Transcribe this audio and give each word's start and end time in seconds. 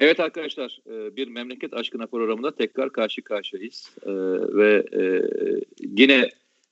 Evet 0.00 0.20
arkadaşlar 0.20 0.80
e, 0.86 1.16
bir 1.16 1.28
memleket 1.28 1.74
aşkına 1.74 2.06
programında 2.06 2.54
tekrar 2.54 2.92
karşı 2.92 3.22
karşıyayız 3.22 3.96
e, 4.02 4.12
ve 4.56 4.84
e, 4.92 5.02
yine 5.80 6.28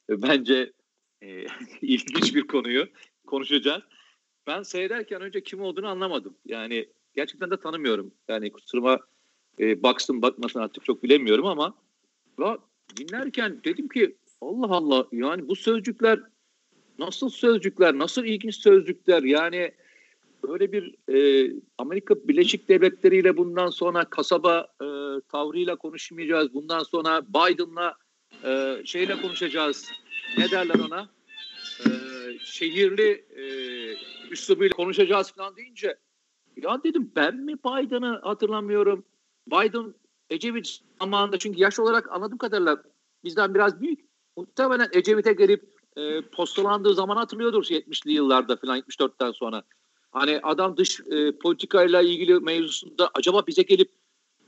bence 0.08 0.72
ilginç 1.82 2.34
bir 2.34 2.46
konuyu 2.46 2.86
konuşacağız. 3.26 3.82
Ben 4.46 4.62
seyrederken 4.62 5.22
önce 5.22 5.42
kim 5.42 5.60
olduğunu 5.60 5.88
anlamadım. 5.88 6.34
Yani 6.46 6.88
gerçekten 7.14 7.50
de 7.50 7.56
tanımıyorum. 7.56 8.12
Yani 8.28 8.52
kusuruma 8.52 8.98
baksın 9.60 10.22
bakmasın 10.22 10.60
artık 10.60 10.84
çok 10.84 11.02
bilemiyorum 11.02 11.46
ama 11.46 11.74
dinlerken 12.96 13.60
dedim 13.64 13.88
ki 13.88 14.16
Allah 14.40 14.66
Allah 14.68 15.06
yani 15.12 15.48
bu 15.48 15.56
sözcükler 15.56 16.20
nasıl 16.98 17.28
sözcükler, 17.28 17.98
nasıl 17.98 18.24
ilginç 18.24 18.54
sözcükler 18.54 19.22
yani 19.22 19.72
böyle 20.48 20.72
bir 20.72 20.94
e, 21.14 21.50
Amerika 21.78 22.14
Birleşik 22.28 22.68
Devletleri 22.68 23.16
ile 23.16 23.36
bundan 23.36 23.70
sonra 23.70 24.04
kasaba 24.04 24.68
e, 24.80 24.86
tavrıyla 25.28 25.76
konuşmayacağız. 25.76 26.54
Bundan 26.54 26.82
sonra 26.82 27.22
Biden'la 27.28 27.94
e, 28.44 28.82
şeyle 28.84 29.20
konuşacağız. 29.22 29.90
Ne 30.38 30.50
derler 30.50 30.74
ona? 30.88 31.08
E, 31.80 31.88
şehirli 32.38 33.10
e, 33.36 33.44
üslubuyla 34.30 34.76
konuşacağız 34.76 35.32
falan 35.32 35.56
deyince 35.56 35.96
ya 36.56 36.82
dedim 36.84 37.12
ben 37.16 37.36
mi 37.36 37.54
Biden'ı 37.54 38.20
hatırlamıyorum. 38.22 39.04
Biden 39.46 39.94
Ecevit 40.30 40.80
zamanında 41.00 41.38
çünkü 41.38 41.60
yaş 41.60 41.78
olarak 41.78 42.12
anladığım 42.12 42.38
kadarıyla 42.38 42.82
bizden 43.24 43.54
biraz 43.54 43.80
büyük. 43.80 44.00
Muhtemelen 44.36 44.88
Ecevit'e 44.92 45.32
gelip 45.32 45.74
e, 45.96 46.22
postalandığı 46.22 46.94
zaman 46.94 47.16
hatırlıyordur 47.16 47.64
70'li 47.64 48.12
yıllarda 48.12 48.56
falan 48.56 48.78
74'ten 48.78 49.32
sonra. 49.32 49.62
Hani 50.14 50.40
adam 50.42 50.76
dış 50.76 51.00
e, 51.00 51.32
politikayla 51.38 52.02
ilgili 52.02 52.40
mevzusunda 52.40 53.10
acaba 53.14 53.46
bize 53.46 53.62
gelip 53.62 53.90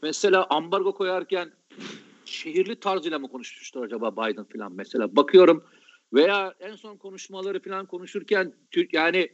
mesela 0.03 0.47
ambargo 0.51 0.95
koyarken 0.95 1.53
şehirli 2.25 2.81
tarzıyla 2.81 3.19
mı 3.19 3.29
konuşmuştur 3.29 3.83
acaba 3.83 4.13
Biden 4.13 4.45
falan 4.45 4.73
mesela? 4.73 5.17
Bakıyorum 5.17 5.65
veya 6.13 6.55
en 6.61 6.75
son 6.77 6.97
konuşmaları 6.97 7.63
falan 7.63 7.87
konuşurken 7.87 8.53
yani 8.93 9.29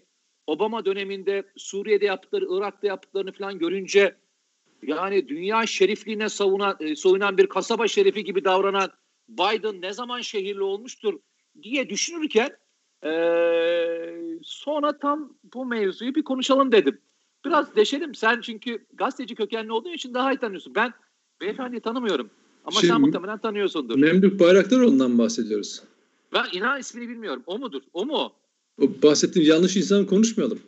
Obama 0.47 0.85
döneminde 0.85 1.53
Suriye'de 1.57 2.05
yaptıkları, 2.05 2.47
Irak'ta 2.51 2.87
yaptıklarını 2.87 3.33
falan 3.33 3.59
görünce 3.59 4.17
yani 4.83 5.29
dünya 5.29 5.67
şerifliğine 5.67 6.29
savunan, 6.29 6.77
e, 6.81 6.97
soyunan 6.97 7.39
bir 7.39 7.47
kasaba 7.47 7.89
şerifi 7.89 8.25
gibi 8.25 8.45
davranan 8.45 8.91
Biden 9.29 9.83
ne 9.83 9.93
zaman 9.93 10.21
şehirli 10.21 10.63
olmuştur 10.63 11.21
diye 11.63 11.89
düşünürken 11.89 12.57
ee, 13.05 14.39
sonra 14.43 14.99
tam 14.99 15.33
bu 15.55 15.67
mevzuyu 15.67 16.15
bir 16.15 16.23
konuşalım 16.23 16.73
dedim. 16.73 16.99
Biraz 17.45 17.77
deşelim. 17.77 18.15
Sen 18.15 18.41
çünkü 18.41 18.85
gazeteci 18.95 19.35
kökenli 19.35 19.73
olduğun 19.73 19.93
için 19.93 20.15
daha 20.15 20.33
iyi 20.33 20.39
tanıyorsun. 20.39 20.75
Ben 20.75 20.93
beyefendi 21.41 21.81
tanımıyorum. 21.81 22.31
Ama 22.65 22.81
Şimdi, 22.81 22.93
sen 22.93 23.01
muhtemelen 23.01 23.39
tanıyorsundur. 23.39 23.99
Memduh 23.99 24.39
Bayraktaroğlu'ndan 24.39 25.19
bahsediyoruz. 25.19 25.83
Ben 26.33 26.45
inan 26.53 26.81
ismini 26.81 27.09
bilmiyorum. 27.09 27.43
O 27.47 27.59
mudur? 27.59 27.83
O 27.93 28.07
mu? 28.07 28.33
O 28.81 29.03
bahsettiğim 29.03 29.49
yanlış 29.49 29.77
insan 29.77 30.07
konuşmayalım. 30.07 30.61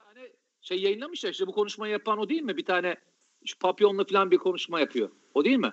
Yani 0.00 0.28
şey 0.60 0.80
yayınlamış 0.80 1.24
ya 1.24 1.30
işte 1.30 1.46
bu 1.46 1.52
konuşmayı 1.52 1.92
yapan 1.92 2.18
o 2.18 2.28
değil 2.28 2.42
mi? 2.42 2.56
Bir 2.56 2.64
tane 2.64 2.96
şu 3.44 3.58
papyonla 3.58 4.04
falan 4.04 4.30
bir 4.30 4.38
konuşma 4.38 4.80
yapıyor. 4.80 5.08
O 5.34 5.44
değil 5.44 5.58
mi? 5.58 5.72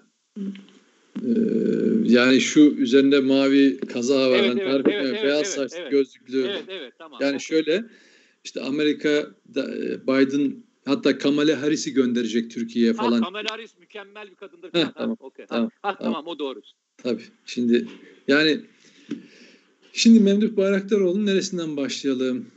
Ee, 1.23 1.30
yani 2.03 2.41
şu 2.41 2.59
üzerinde 2.59 3.19
mavi 3.19 3.77
kaza 3.77 4.31
var. 4.31 4.39
Evet, 4.39 4.58
evet, 4.61 4.81
evet, 4.85 5.05
evet, 5.05 5.23
beyaz 5.23 5.38
evet, 5.38 5.47
saçlı 5.47 5.77
evet, 5.77 5.91
gözlüklü. 5.91 6.41
Evet, 6.41 6.63
evet, 6.67 6.94
tamam. 6.97 7.19
Yani 7.22 7.30
okay. 7.30 7.39
şöyle 7.39 7.85
işte 8.44 8.62
Amerika 8.62 9.09
e, 9.56 10.07
Biden 10.07 10.63
hatta 10.85 11.17
Kamala 11.17 11.62
Harris'i 11.62 11.94
gönderecek 11.94 12.51
Türkiye'ye 12.51 12.94
falan. 12.94 13.19
Ha, 13.19 13.25
Kamala 13.25 13.50
Harris 13.50 13.79
mükemmel 13.79 14.29
bir 14.29 14.35
kadındır. 14.35 14.73
Heh, 14.73 14.84
ha, 14.84 14.94
tamam, 14.97 15.17
okay. 15.19 15.45
tamam, 15.45 15.69
ha, 15.81 15.97
tamam. 15.97 16.13
tamam 16.13 16.28
o 16.28 16.39
doğru. 16.39 16.62
Tabii. 16.97 17.23
Şimdi 17.45 17.88
yani 18.28 18.59
şimdi 19.94 20.19
Memduh 20.19 20.57
Bayraktaroğlu'nun 20.57 21.25
neresinden 21.25 21.78
başlayalım? 21.78 22.47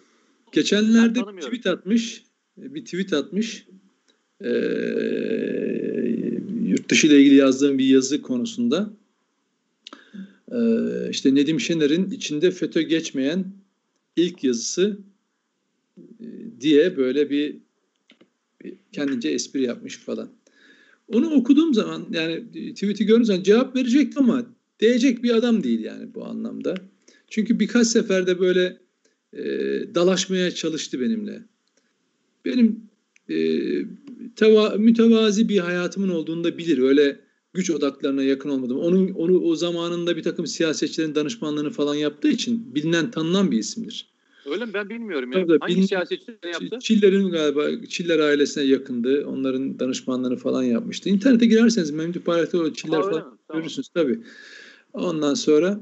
Geçenlerde 0.53 1.21
bir 1.37 1.41
tweet 1.41 1.67
atmış. 1.67 2.23
Bir 2.57 2.85
tweet 2.85 3.13
atmış. 3.13 3.67
Ee, 4.45 4.49
dışı 6.89 7.07
ile 7.07 7.21
ilgili 7.21 7.35
yazdığım 7.35 7.79
bir 7.79 7.85
yazı 7.85 8.23
konusunda 8.23 8.91
e, 10.53 10.59
işte 11.11 11.35
Nedim 11.35 11.61
Şener'in 11.61 12.11
içinde 12.11 12.51
FETÖ 12.51 12.81
geçmeyen 12.81 13.45
ilk 14.17 14.45
yazısı 14.45 14.99
e, 15.99 16.27
diye 16.61 16.97
böyle 16.97 17.31
bir, 17.31 17.57
kendince 18.93 19.29
espri 19.29 19.63
yapmış 19.63 19.99
falan. 19.99 20.31
Onu 21.09 21.31
okuduğum 21.31 21.75
zaman 21.75 22.07
yani 22.11 22.45
tweet'i 22.75 23.07
gördüğüm 23.07 23.25
zaman 23.25 23.43
cevap 23.43 23.77
verecektim 23.77 24.23
ama 24.23 24.47
diyecek 24.81 25.23
bir 25.23 25.31
adam 25.31 25.63
değil 25.63 25.81
yani 25.81 26.15
bu 26.15 26.25
anlamda. 26.25 26.75
Çünkü 27.29 27.61
birkaç 27.61 27.87
seferde 27.87 28.41
böyle 28.41 28.79
e, 29.33 29.45
dalaşmaya 29.95 30.51
çalıştı 30.51 31.01
benimle. 31.01 31.43
Benim 32.45 32.88
e, 33.31 33.37
teva, 34.37 34.75
mütevazi 34.79 35.49
bir 35.49 35.59
hayatımın 35.59 36.09
olduğunu 36.09 36.45
da 36.45 36.59
bilir. 36.59 36.79
Öyle 36.79 37.21
güç 37.55 37.71
odaklarına 37.71 38.23
yakın 38.23 38.51
olmadım. 38.51 38.79
Onun 38.79 39.09
onu 39.09 39.41
o 39.41 39.57
zamanında 39.57 40.17
bir 40.17 40.23
takım 40.23 40.47
siyasetçilerin 40.47 41.15
danışmanlığını 41.15 41.71
falan 41.71 41.95
yaptığı 41.95 42.29
için 42.29 42.75
bilinen 42.75 43.11
tanınan 43.11 43.51
bir 43.51 43.59
isimdir. 43.59 44.09
Öyle 44.51 44.65
mi? 44.65 44.75
Ben 44.75 44.89
bilmiyorum. 44.89 45.33
Ya. 45.33 45.47
Tabii, 45.47 45.59
Hangi 45.61 45.77
bin, 45.77 45.83
siyasetçiler 45.83 46.53
yaptı? 46.53 46.79
Çiller'in 46.81 47.31
galiba 47.31 47.87
Çiller 47.89 48.19
ailesine 48.19 48.65
yakındı. 48.65 49.27
Onların 49.27 49.79
danışmanlarını 49.79 50.37
falan 50.37 50.63
yapmıştı. 50.63 51.09
İnternete 51.09 51.47
girerseniz 51.47 51.91
Memduh 51.91 52.27
Bayraktar 52.27 52.75
Çiller 52.75 53.03
falan 53.03 53.13
tamam. 53.13 53.39
görürsünüz 53.53 53.89
tabii. 53.89 54.19
Ondan 54.93 55.35
sonra 55.35 55.81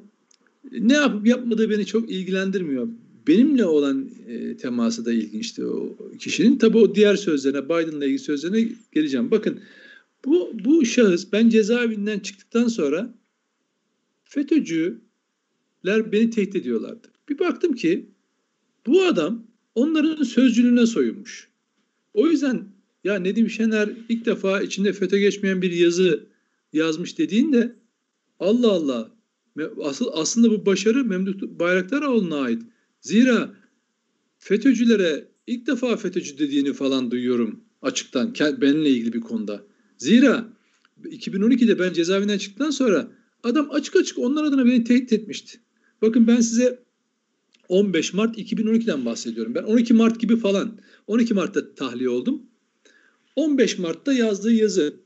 ne 0.72 0.94
yapıp 0.94 1.26
yapmadığı 1.26 1.70
beni 1.70 1.86
çok 1.86 2.10
ilgilendirmiyor 2.10 2.88
benimle 3.26 3.64
olan 3.64 4.10
e, 4.26 4.56
teması 4.56 5.04
da 5.04 5.12
ilginçti 5.12 5.64
o 5.64 5.96
kişinin. 6.18 6.58
Tabii 6.58 6.78
o 6.78 6.94
diğer 6.94 7.16
sözlerine, 7.16 7.64
Biden'la 7.64 8.04
ilgili 8.04 8.18
sözlerine 8.18 8.68
geleceğim. 8.92 9.30
Bakın 9.30 9.60
bu, 10.24 10.50
bu 10.64 10.84
şahıs 10.84 11.32
ben 11.32 11.48
cezaevinden 11.48 12.18
çıktıktan 12.18 12.68
sonra 12.68 13.14
FETÖ'cüler 14.24 16.12
beni 16.12 16.30
tehdit 16.30 16.56
ediyorlardı. 16.56 17.08
Bir 17.28 17.38
baktım 17.38 17.72
ki 17.72 18.06
bu 18.86 19.02
adam 19.04 19.46
onların 19.74 20.22
sözcülüğüne 20.22 20.86
soyunmuş. 20.86 21.48
O 22.14 22.28
yüzden 22.28 22.64
ya 23.04 23.14
Nedim 23.18 23.50
Şener 23.50 23.90
ilk 24.08 24.26
defa 24.26 24.60
içinde 24.60 24.92
FETÖ 24.92 25.18
geçmeyen 25.18 25.62
bir 25.62 25.72
yazı 25.72 26.26
yazmış 26.72 27.18
dediğinde 27.18 27.76
Allah 28.40 28.70
Allah 28.70 29.10
asıl 29.82 30.06
aslında 30.12 30.50
bu 30.50 30.66
başarı 30.66 31.04
Memduh 31.04 31.42
Bayraktaroğlu'na 31.42 32.36
ait. 32.36 32.62
Zira 33.00 33.54
FETÖ'cülere 34.38 35.28
ilk 35.46 35.66
defa 35.66 35.96
FETÖ'cü 35.96 36.38
dediğini 36.38 36.72
falan 36.72 37.10
duyuyorum 37.10 37.64
açıktan 37.82 38.34
benimle 38.60 38.90
ilgili 38.90 39.12
bir 39.12 39.20
konuda. 39.20 39.62
Zira 39.98 40.48
2012'de 41.04 41.78
ben 41.78 41.92
cezaevinden 41.92 42.38
çıktıktan 42.38 42.70
sonra 42.70 43.08
adam 43.42 43.68
açık 43.70 43.96
açık 43.96 44.18
onlar 44.18 44.44
adına 44.44 44.66
beni 44.66 44.84
tehdit 44.84 45.12
etmişti. 45.12 45.60
Bakın 46.02 46.26
ben 46.26 46.40
size 46.40 46.86
15 47.68 48.12
Mart 48.12 48.38
2012'den 48.38 49.04
bahsediyorum. 49.04 49.54
Ben 49.54 49.62
12 49.62 49.94
Mart 49.94 50.20
gibi 50.20 50.36
falan 50.36 50.78
12 51.06 51.34
Mart'ta 51.34 51.74
tahliye 51.74 52.08
oldum. 52.08 52.42
15 53.36 53.78
Mart'ta 53.78 54.12
yazdığı 54.12 54.52
yazı 54.52 55.00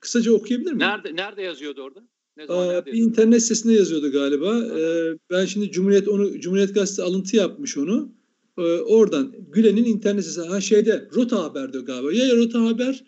kısaca 0.00 0.32
okuyabilir 0.32 0.72
miyim? 0.72 0.78
Nerede 0.78 1.16
nerede 1.16 1.42
yazıyordu 1.42 1.82
orada? 1.82 2.08
Aa, 2.48 2.86
bir 2.86 2.92
internet 2.92 3.42
sitesinde 3.42 3.72
yazıyordu 3.72 4.12
galiba. 4.12 4.64
Ee, 4.78 5.18
ben 5.30 5.44
şimdi 5.44 5.70
Cumhuriyet 5.70 6.08
onu 6.08 6.40
Cumhuriyet 6.40 6.74
Gazetesi 6.74 7.02
alıntı 7.02 7.36
yapmış 7.36 7.76
onu. 7.76 8.12
Ee, 8.58 8.62
oradan 8.62 9.34
Gülen'in 9.52 9.84
internet 9.84 10.24
sitesi 10.24 10.48
ha 10.48 10.60
şeyde 10.60 11.08
Rota 11.14 11.44
Haber'de 11.44 11.78
galiba. 11.78 12.12
Ya 12.12 12.36
Rota 12.36 12.64
Haber 12.64 13.04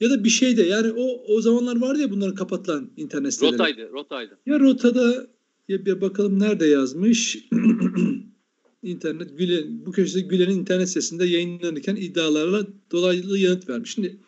ya 0.00 0.10
da 0.10 0.24
bir 0.24 0.28
şeyde. 0.28 0.62
Yani 0.62 0.92
o 0.96 1.34
o 1.34 1.40
zamanlar 1.40 1.80
vardı 1.80 2.00
ya 2.00 2.10
bunların 2.10 2.34
kapatılan 2.34 2.90
internet 2.96 3.34
siteleri. 3.34 3.54
Rotaydı, 3.54 3.90
Rotaydı. 3.92 4.38
Ya 4.46 4.60
Rota'da 4.60 5.26
ya 5.68 5.86
bir 5.86 6.00
bakalım 6.00 6.40
nerede 6.40 6.66
yazmış. 6.66 7.38
internet 8.82 9.38
Gülen 9.38 9.86
bu 9.86 9.92
köşede 9.92 10.20
Gülen'in 10.20 10.58
internet 10.58 10.88
sitesinde 10.88 11.26
yayınlanırken 11.26 11.96
iddialarla 11.96 12.66
dolaylı 12.90 13.38
yanıt 13.38 13.68
vermiş. 13.68 13.94
Şimdi 13.94 14.18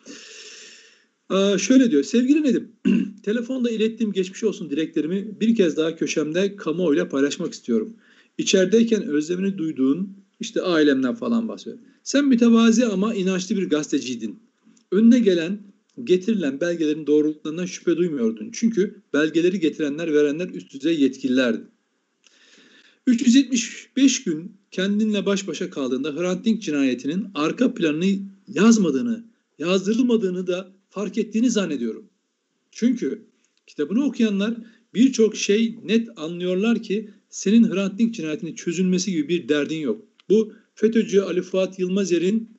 Aa, 1.29 1.57
şöyle 1.57 1.91
diyor. 1.91 2.03
Sevgili 2.03 2.43
Nedim, 2.43 2.71
telefonda 3.23 3.69
ilettiğim 3.69 4.13
geçmiş 4.13 4.43
olsun 4.43 4.69
dileklerimi 4.69 5.39
bir 5.41 5.55
kez 5.55 5.77
daha 5.77 5.95
köşemde 5.95 6.55
kamuoyuyla 6.55 7.09
paylaşmak 7.09 7.53
istiyorum. 7.53 7.93
İçerideyken 8.37 9.03
özlemini 9.03 9.57
duyduğun 9.57 10.17
işte 10.39 10.61
ailemden 10.61 11.15
falan 11.15 11.47
bahsediyor. 11.47 11.77
Sen 12.03 12.25
mütevazi 12.25 12.85
ama 12.85 13.13
inançlı 13.13 13.57
bir 13.57 13.69
gazeteciydin. 13.69 14.39
Önüne 14.91 15.19
gelen, 15.19 15.59
getirilen 16.03 16.61
belgelerin 16.61 17.07
doğruluklarından 17.07 17.65
şüphe 17.65 17.97
duymuyordun. 17.97 18.49
Çünkü 18.53 19.01
belgeleri 19.13 19.59
getirenler, 19.59 20.13
verenler 20.13 20.49
üst 20.49 20.73
düzey 20.73 21.01
yetkililerdi. 21.01 21.61
375 23.07 24.23
gün 24.23 24.57
kendinle 24.71 25.25
baş 25.25 25.47
başa 25.47 25.69
kaldığında 25.69 26.15
Hrant 26.15 26.45
Dink 26.45 26.61
cinayetinin 26.61 27.27
arka 27.35 27.73
planını 27.73 28.19
yazmadığını 28.47 29.23
yazdırılmadığını 29.59 30.47
da 30.47 30.74
fark 30.95 31.17
ettiğini 31.17 31.51
zannediyorum. 31.51 32.09
Çünkü 32.71 33.25
kitabını 33.67 34.05
okuyanlar 34.05 34.55
birçok 34.93 35.35
şey 35.35 35.75
net 35.83 36.07
anlıyorlar 36.15 36.83
ki 36.83 37.09
senin 37.29 37.71
Hrant 37.71 37.99
Dink 37.99 38.13
cinayetinin 38.15 38.55
çözülmesi 38.55 39.11
gibi 39.11 39.29
bir 39.29 39.49
derdin 39.49 39.79
yok. 39.79 40.05
Bu 40.29 40.53
FETÖ'cü 40.75 41.19
Ali 41.19 41.41
Fuat 41.41 41.79
Yılmazer'in 41.79 42.49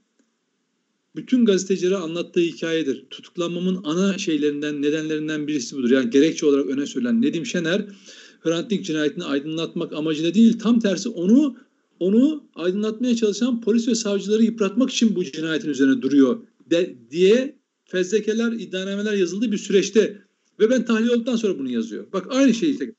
bütün 1.16 1.44
gazetecilere 1.44 1.96
anlattığı 1.96 2.40
hikayedir. 2.40 3.04
Tutuklanmamın 3.10 3.80
ana 3.84 4.18
şeylerinden, 4.18 4.82
nedenlerinden 4.82 5.46
birisi 5.46 5.76
budur. 5.76 5.90
Yani 5.90 6.10
gerekçe 6.10 6.46
olarak 6.46 6.66
öne 6.66 6.86
sürülen 6.86 7.22
Nedim 7.22 7.46
Şener, 7.46 7.86
Hrant 8.40 8.70
Dink 8.70 8.84
cinayetini 8.84 9.24
aydınlatmak 9.24 9.92
amacıyla 9.92 10.34
değil, 10.34 10.58
tam 10.58 10.80
tersi 10.80 11.08
onu 11.08 11.56
onu 12.00 12.44
aydınlatmaya 12.54 13.16
çalışan 13.16 13.60
polis 13.60 13.88
ve 13.88 13.94
savcıları 13.94 14.42
yıpratmak 14.42 14.90
için 14.90 15.16
bu 15.16 15.24
cinayetin 15.24 15.68
üzerine 15.68 16.02
duruyor 16.02 16.38
de, 16.70 16.96
diye 17.10 17.56
fezlekeler, 17.86 18.52
iddianameler 18.52 19.12
yazıldığı 19.12 19.52
bir 19.52 19.58
süreçte 19.58 20.22
ve 20.60 20.70
ben 20.70 20.84
tahliye 20.84 21.10
olduktan 21.10 21.36
sonra 21.36 21.58
bunu 21.58 21.70
yazıyor. 21.70 22.12
Bak 22.12 22.26
aynı 22.30 22.54
şey 22.54 22.70
işte. 22.70 22.94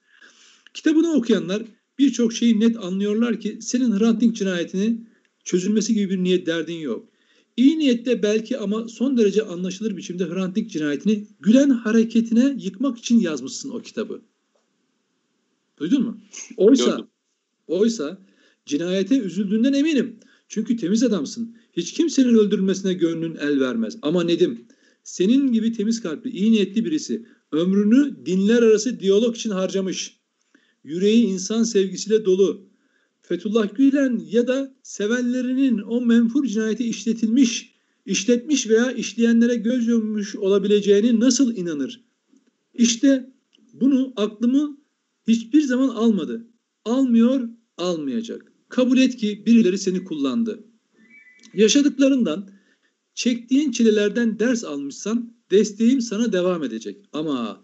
Kitabını 0.73 1.13
okuyanlar 1.13 1.63
birçok 1.99 2.33
şeyi 2.33 2.59
net 2.59 2.77
anlıyorlar 2.77 3.39
ki 3.39 3.57
senin 3.61 3.99
Hrant 3.99 4.21
Dink 4.21 4.35
cinayetini 4.35 5.01
çözülmesi 5.43 5.93
gibi 5.93 6.09
bir 6.09 6.23
niyet 6.23 6.45
derdin 6.45 6.79
yok. 6.79 7.09
İyi 7.57 7.79
niyette 7.79 8.23
belki 8.23 8.57
ama 8.57 8.87
son 8.87 9.17
derece 9.17 9.43
anlaşılır 9.43 9.97
biçimde 9.97 10.25
Hrant 10.25 10.55
Dink 10.55 10.69
cinayetini 10.69 11.27
Gülen 11.39 11.69
hareketine 11.69 12.55
yıkmak 12.59 12.97
için 12.97 13.19
yazmışsın 13.19 13.69
o 13.69 13.81
kitabı. 13.81 14.21
Duydun 15.77 16.03
mu? 16.03 16.17
Oysa 16.57 16.91
Gördüm. 16.91 17.05
oysa 17.67 18.17
cinayete 18.65 19.19
üzüldüğünden 19.19 19.73
eminim. 19.73 20.19
Çünkü 20.47 20.77
temiz 20.77 21.03
adamsın. 21.03 21.55
Hiç 21.73 21.93
kimsenin 21.93 22.35
öldürülmesine 22.35 22.93
gönlün 22.93 23.35
el 23.35 23.59
vermez. 23.59 23.97
Ama 24.01 24.23
Nedim, 24.23 24.67
senin 25.07 25.51
gibi 25.51 25.73
temiz 25.73 26.01
kalpli, 26.01 26.29
iyi 26.29 26.51
niyetli 26.51 26.85
birisi 26.85 27.25
ömrünü 27.51 28.25
dinler 28.25 28.63
arası 28.63 28.99
diyalog 28.99 29.35
için 29.35 29.49
harcamış. 29.49 30.19
Yüreği 30.83 31.25
insan 31.25 31.63
sevgisiyle 31.63 32.25
dolu. 32.25 32.69
Fethullah 33.21 33.75
Gülen 33.75 34.21
ya 34.29 34.47
da 34.47 34.75
sevenlerinin 34.83 35.77
o 35.77 36.01
menfur 36.01 36.45
cinayeti 36.45 36.83
işletilmiş, 36.83 37.73
işletmiş 38.05 38.69
veya 38.69 38.91
işleyenlere 38.91 39.55
göz 39.55 39.87
yummuş 39.87 40.35
olabileceğini 40.35 41.19
nasıl 41.19 41.55
inanır? 41.55 42.03
İşte 42.73 43.33
bunu 43.73 44.13
aklımı 44.15 44.77
hiçbir 45.27 45.61
zaman 45.61 45.89
almadı. 45.89 46.47
Almıyor, 46.85 47.49
almayacak. 47.77 48.53
Kabul 48.69 48.97
et 48.97 49.15
ki 49.15 49.43
birileri 49.45 49.77
seni 49.77 50.03
kullandı. 50.03 50.63
Yaşadıklarından, 51.53 52.56
çektiğin 53.17 53.71
çilelerden 53.71 54.39
ders 54.39 54.63
almışsan 54.63 55.33
desteğim 55.51 56.01
sana 56.01 56.33
devam 56.33 56.63
edecek. 56.63 56.97
Ama 57.13 57.63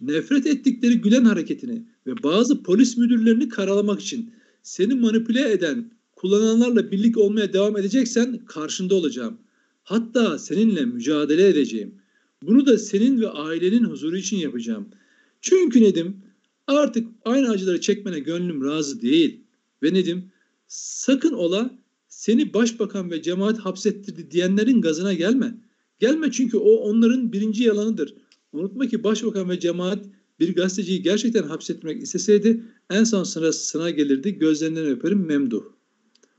nefret 0.00 0.46
ettikleri 0.46 1.00
Gülen 1.00 1.24
hareketini 1.24 1.86
ve 2.06 2.22
bazı 2.22 2.62
polis 2.62 2.96
müdürlerini 2.96 3.48
karalamak 3.48 4.00
için 4.00 4.34
seni 4.62 4.94
manipüle 4.94 5.52
eden, 5.52 5.90
kullananlarla 6.16 6.90
birlik 6.90 7.18
olmaya 7.18 7.52
devam 7.52 7.76
edeceksen 7.76 8.44
karşında 8.44 8.94
olacağım. 8.94 9.38
Hatta 9.84 10.38
seninle 10.38 10.84
mücadele 10.84 11.48
edeceğim. 11.48 11.94
Bunu 12.42 12.66
da 12.66 12.78
senin 12.78 13.20
ve 13.20 13.28
ailenin 13.28 13.84
huzuru 13.84 14.16
için 14.16 14.36
yapacağım. 14.36 14.88
Çünkü 15.40 15.80
Nedim 15.80 16.16
artık 16.66 17.08
aynı 17.24 17.50
acıları 17.50 17.80
çekmene 17.80 18.18
gönlüm 18.18 18.64
razı 18.64 19.02
değil. 19.02 19.40
Ve 19.82 19.94
Nedim 19.94 20.30
sakın 20.68 21.32
ola 21.32 21.81
seni 22.22 22.54
başbakan 22.54 23.10
ve 23.10 23.22
cemaat 23.22 23.58
hapsettirdi 23.58 24.30
diyenlerin 24.30 24.80
gazına 24.80 25.12
gelme. 25.12 25.54
Gelme 25.98 26.32
çünkü 26.32 26.56
o 26.56 26.70
onların 26.70 27.32
birinci 27.32 27.64
yalanıdır. 27.64 28.14
Unutma 28.52 28.86
ki 28.86 29.04
başbakan 29.04 29.50
ve 29.50 29.60
cemaat 29.60 30.04
bir 30.40 30.54
gazeteciyi 30.54 31.02
gerçekten 31.02 31.42
hapsetmek 31.42 32.02
isteseydi 32.02 32.64
en 32.90 33.04
son 33.04 33.24
sırasına 33.24 33.90
gelirdi. 33.90 34.38
Gözlerinden 34.38 34.86
öperim 34.86 35.26
memduh. 35.26 35.64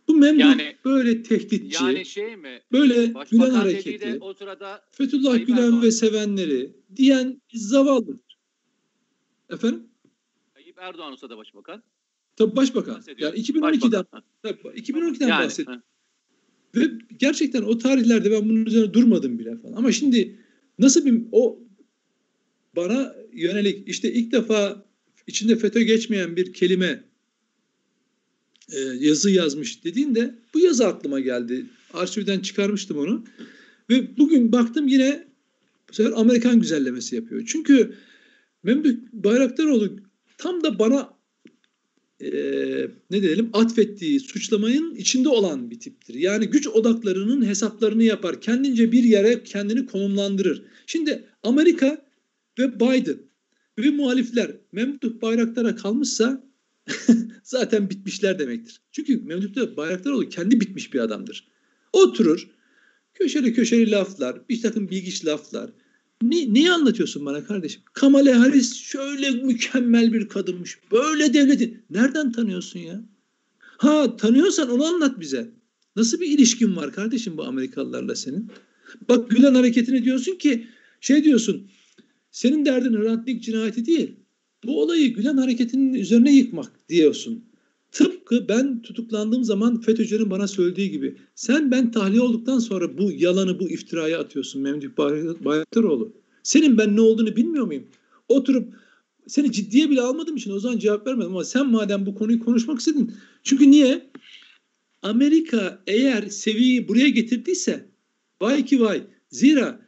Bu 0.08 0.16
memduh 0.16 0.40
yani, 0.40 0.76
böyle 0.86 1.24
tehditçi. 1.24 1.84
Yani 1.84 2.06
şey 2.06 2.36
mi? 2.36 2.62
Böyle 2.72 3.14
Gülen 3.32 3.50
hareketi. 3.50 4.18
O 4.22 4.34
sırada 4.34 4.82
Fethullah 4.92 5.46
Gülen 5.46 5.82
ve 5.82 5.92
sevenleri 5.92 6.76
diyen 6.96 7.42
zavallıdır. 7.54 8.38
Efendim? 9.50 9.84
Tayyip 10.54 10.78
Erdoğan 10.80 11.12
olsa 11.12 11.30
da 11.30 11.38
başbakan. 11.38 11.84
Tabii 12.36 12.56
başbakan. 12.56 13.04
Yani 13.18 13.40
2012'den 13.40 14.06
tabii 14.44 14.80
2012'den 14.80 15.28
yani, 15.28 15.46
bahsediyorum. 15.46 15.84
Ve 16.76 16.92
gerçekten 17.20 17.62
o 17.62 17.78
tarihlerde 17.78 18.32
ben 18.32 18.50
bunun 18.50 18.66
üzerine 18.66 18.94
durmadım 18.94 19.40
bile 19.40 19.58
falan. 19.58 19.74
Ama 19.74 19.92
şimdi 19.92 20.40
nasıl 20.80 21.06
bir 21.06 21.24
o 21.32 21.60
bana 22.76 23.16
yönelik 23.34 23.88
işte 23.90 24.14
ilk 24.14 24.32
defa 24.32 24.86
içinde 25.28 25.56
FETÖ 25.56 25.82
geçmeyen 25.82 26.36
bir 26.36 26.54
kelime 26.54 27.04
e, 28.72 28.80
yazı 28.80 29.32
yazmış 29.32 29.84
dediğinde 29.84 30.36
bu 30.54 30.60
yazı 30.60 30.88
aklıma 30.88 31.20
geldi. 31.20 31.66
Arşivden 31.94 32.40
çıkarmıştım 32.40 32.98
onu. 32.98 33.24
Ve 33.90 34.18
bugün 34.18 34.52
baktım 34.52 34.88
yine 34.88 35.28
bu 35.90 35.94
sefer 35.94 36.12
Amerikan 36.16 36.62
güzellemesi 36.62 37.16
yapıyor. 37.16 37.44
Çünkü 37.48 37.96
Memduh 38.64 38.90
Bayraktaroğlu 39.14 40.00
tam 40.38 40.64
da 40.64 40.80
bana 40.80 41.14
e, 42.22 42.28
ne 43.12 43.22
diyelim 43.22 43.50
atfettiği 43.54 44.20
suçlamayın 44.20 44.96
içinde 44.96 45.30
olan 45.30 45.72
bir 45.72 45.80
tiptir. 45.80 46.14
Yani 46.14 46.48
güç 46.48 46.68
odaklarının 46.68 47.46
hesaplarını 47.46 48.04
yapar. 48.04 48.42
Kendince 48.42 48.92
bir 48.92 49.04
yere 49.04 49.44
kendini 49.44 49.86
konumlandırır. 49.86 50.64
Şimdi 50.86 51.24
Amerika 51.44 52.06
ve 52.60 52.76
Biden 52.80 53.18
ve 53.80 53.90
muhalifler 53.90 54.52
Memduh 54.72 55.22
Bayraktar'a 55.22 55.76
kalmışsa 55.76 56.44
zaten 57.44 57.90
bitmişler 57.90 58.40
demektir. 58.40 58.82
Çünkü 58.92 59.18
Memduh 59.18 59.78
Bayraktaroğlu 59.78 60.30
kendi 60.30 60.62
bitmiş 60.62 60.94
bir 60.94 61.00
adamdır. 61.00 61.48
Oturur, 61.94 62.50
köşeli 63.14 63.54
köşeli 63.54 63.92
laflar, 63.92 64.50
bir 64.50 64.62
takım 64.62 64.90
bilgiç 64.90 65.26
laflar. 65.26 65.70
Ne, 66.22 66.54
neyi 66.54 66.72
anlatıyorsun 66.72 67.26
bana 67.26 67.44
kardeşim? 67.44 67.82
Kamala 67.94 68.40
Harris 68.40 68.76
şöyle 68.76 69.32
mükemmel 69.32 70.14
bir 70.14 70.28
kadınmış. 70.28 70.80
Böyle 70.92 71.34
devletin. 71.34 71.84
Nereden 71.90 72.32
tanıyorsun 72.32 72.80
ya? 72.80 73.04
Ha 73.60 74.18
tanıyorsan 74.18 74.70
onu 74.70 74.86
anlat 74.86 75.20
bize. 75.20 75.52
Nasıl 75.96 76.20
bir 76.20 76.28
ilişkin 76.28 76.76
var 76.76 76.92
kardeşim 76.92 77.38
bu 77.38 77.44
Amerikalılarla 77.44 78.16
senin? 78.16 78.52
Bak 79.10 79.30
Gülen 79.30 79.56
hareketini 79.56 80.04
diyorsun 80.04 80.36
ki 80.36 80.68
şey 81.02 81.24
diyorsun 81.24 81.68
senin 82.32 82.66
derdin 82.66 82.94
Hrant 82.94 83.28
Dink 83.28 83.44
cinayeti 83.44 83.86
değil. 83.86 84.16
Bu 84.66 84.82
olayı 84.82 85.14
Gülen 85.14 85.38
hareketinin 85.38 85.94
üzerine 85.94 86.36
yıkmak 86.36 86.90
diyorsun. 86.90 87.46
Tıpkı 87.94 88.48
ben 88.50 88.82
tutuklandığım 88.82 89.44
zaman 89.44 89.82
FETÖ'cülerin 89.82 90.30
bana 90.30 90.48
söylediği 90.48 90.92
gibi. 90.92 91.18
Sen 91.36 91.72
ben 91.72 91.92
tahliye 91.92 92.22
olduktan 92.22 92.60
sonra 92.60 92.98
bu 92.98 93.12
yalanı, 93.12 93.60
bu 93.60 93.70
iftirayı 93.70 94.20
atıyorsun 94.20 94.62
Memduh 94.62 94.98
Bayraktaroğlu. 95.46 96.14
Senin 96.44 96.78
ben 96.78 96.96
ne 96.96 97.02
olduğunu 97.02 97.36
bilmiyor 97.36 97.66
muyum? 97.66 97.84
Oturup 98.30 98.74
seni 99.28 99.52
ciddiye 99.52 99.90
bile 99.90 100.02
almadığım 100.02 100.36
için 100.36 100.52
o 100.52 100.60
zaman 100.60 100.78
cevap 100.78 101.08
vermedim 101.08 101.32
ama 101.32 101.44
sen 101.44 101.70
madem 101.70 102.06
bu 102.06 102.16
konuyu 102.16 102.40
konuşmak 102.40 102.80
istedin. 102.80 103.14
Çünkü 103.44 103.72
niye? 103.72 104.10
Amerika 105.02 105.84
eğer 105.88 106.28
seviyeyi 106.28 106.88
buraya 106.88 107.10
getirdiyse 107.10 107.86
vay 108.42 108.66
ki 108.66 108.82
vay. 108.82 109.04
Zira 109.30 109.80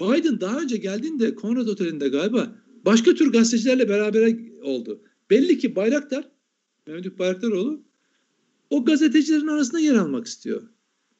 Biden 0.00 0.40
daha 0.40 0.60
önce 0.60 0.76
geldiğinde 0.76 1.34
Konrad 1.34 1.66
Oteli'nde 1.66 2.08
galiba 2.08 2.56
başka 2.84 3.14
tür 3.14 3.32
gazetecilerle 3.32 3.88
beraber 3.88 4.36
oldu. 4.62 5.00
Belli 5.30 5.58
ki 5.58 5.76
Bayraktar, 5.76 6.35
Mehmet 6.86 7.18
Bayraktaroğlu 7.18 7.82
o 8.70 8.84
gazetecilerin 8.84 9.46
arasında 9.46 9.80
yer 9.80 9.94
almak 9.94 10.26
istiyor. 10.26 10.62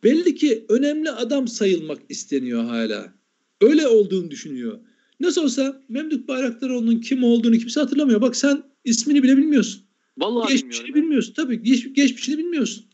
Belli 0.05 0.35
ki 0.35 0.67
önemli 0.69 1.11
adam 1.11 1.49
sayılmak 1.49 1.99
isteniyor 2.09 2.65
hala. 2.65 3.15
Öyle 3.61 3.89
olduğunu 3.89 4.31
düşünüyor. 4.31 4.81
Nasıl 5.21 5.45
olsa 5.45 5.83
Memduh 5.89 6.29
Bayraktaroğlu'nun 6.29 7.01
kim 7.01 7.25
olduğunu 7.25 7.59
kimse 7.59 7.81
hatırlamıyor. 7.81 8.21
Bak 8.21 8.37
sen 8.37 8.63
ismini 8.85 9.23
bile 9.23 9.37
bilmiyorsun. 9.37 9.83
Vallahi 10.19 10.53
geçmişini 10.53 10.95
bilmiyorsun. 10.95 11.33
Tabii 11.33 11.63
geç, 11.63 11.95
geçmişini 11.95 12.39
bilmiyorsun. 12.39 12.85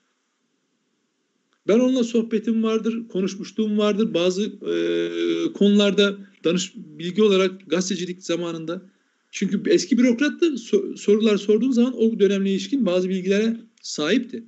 Ben 1.69 1.79
onunla 1.79 2.05
sohbetim 2.05 2.63
vardır, 2.63 3.09
konuşmuşluğum 3.09 3.79
vardır. 3.79 4.15
Bazı 4.15 4.43
e, 4.43 5.53
konularda 5.53 6.17
danış 6.45 6.73
bilgi 6.77 7.23
olarak 7.23 7.67
gazetecilik 7.67 8.23
zamanında. 8.25 8.83
Çünkü 9.33 9.63
eski 9.67 9.99
bürokrattı. 9.99 10.59
So, 10.59 10.97
sorular 10.97 11.37
sorduğum 11.37 11.73
zaman 11.73 11.95
o 11.97 12.19
dönemle 12.19 12.51
ilişkin 12.51 12.87
bazı 12.87 13.09
bilgilere 13.09 13.57
sahipti. 13.83 14.45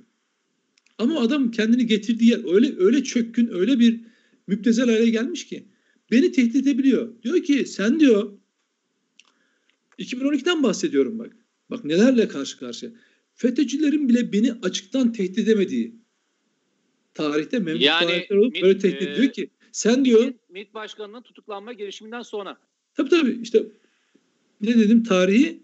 Ama 0.97 1.19
adam 1.19 1.51
kendini 1.51 1.85
getirdiği 1.85 2.29
yer 2.29 2.53
öyle 2.53 2.75
öyle 2.77 3.03
çökkün, 3.03 3.49
öyle 3.53 3.79
bir 3.79 4.01
müptezel 4.47 4.89
hale 4.89 5.09
gelmiş 5.09 5.47
ki 5.47 5.67
beni 6.11 6.31
tehdit 6.31 6.55
edebiliyor. 6.55 7.21
Diyor 7.23 7.43
ki 7.43 7.65
sen 7.65 7.99
diyor 7.99 8.37
2012'den 9.99 10.63
bahsediyorum 10.63 11.19
bak. 11.19 11.37
Bak 11.69 11.85
nelerle 11.85 12.27
karşı 12.27 12.59
karşıya. 12.59 12.91
FETÖ'cülerin 13.35 14.09
bile 14.09 14.33
beni 14.33 14.53
açıktan 14.53 15.13
tehdit 15.13 15.37
edemediği 15.37 15.95
tarihte 17.13 17.59
Memduh 17.59 17.81
yani, 17.81 18.27
olup 18.31 18.61
böyle 18.61 18.77
tehdit 18.77 19.01
ediyor 19.01 19.33
ki 19.33 19.49
sen 19.71 20.05
diyor 20.05 20.33
MİT 20.49 20.73
Başkanı'nın 20.73 21.21
tutuklanma 21.21 21.73
girişiminden 21.73 22.21
sonra. 22.21 22.57
Tabii 22.93 23.09
tabii 23.09 23.39
işte 23.41 23.65
ne 24.61 24.77
dedim 24.77 25.03
tarihi 25.03 25.59